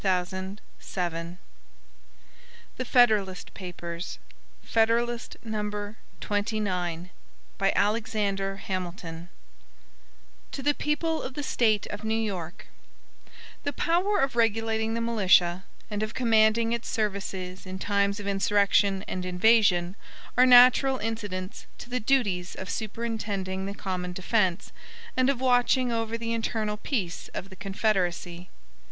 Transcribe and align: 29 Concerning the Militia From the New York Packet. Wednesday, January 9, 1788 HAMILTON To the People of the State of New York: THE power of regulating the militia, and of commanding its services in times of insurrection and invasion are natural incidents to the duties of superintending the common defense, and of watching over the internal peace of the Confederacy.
29 0.01 0.59
Concerning 0.79 1.37
the 2.75 2.83
Militia 2.83 3.35
From 3.53 3.73
the 3.75 3.75
New 3.83 3.85
York 3.85 4.17
Packet. 4.63 4.97
Wednesday, 4.99 5.37
January 5.43 5.93
9, 6.23 6.25
1788 6.27 8.57
HAMILTON 8.61 9.29
To 10.53 10.63
the 10.63 10.73
People 10.73 11.21
of 11.21 11.35
the 11.35 11.43
State 11.43 11.85
of 11.91 12.03
New 12.03 12.17
York: 12.19 12.65
THE 13.63 13.71
power 13.73 14.17
of 14.21 14.35
regulating 14.35 14.95
the 14.95 15.01
militia, 15.01 15.65
and 15.91 16.01
of 16.01 16.15
commanding 16.15 16.73
its 16.73 16.89
services 16.89 17.67
in 17.67 17.77
times 17.77 18.19
of 18.19 18.25
insurrection 18.25 19.05
and 19.07 19.23
invasion 19.23 19.95
are 20.35 20.47
natural 20.47 20.97
incidents 20.97 21.67
to 21.77 21.91
the 21.91 21.99
duties 21.99 22.55
of 22.55 22.71
superintending 22.71 23.67
the 23.67 23.75
common 23.75 24.13
defense, 24.13 24.71
and 25.15 25.29
of 25.29 25.39
watching 25.39 25.91
over 25.91 26.17
the 26.17 26.33
internal 26.33 26.77
peace 26.77 27.27
of 27.35 27.51
the 27.51 27.55
Confederacy. 27.55 28.49